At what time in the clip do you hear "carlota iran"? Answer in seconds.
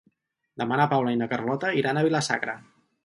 1.33-2.01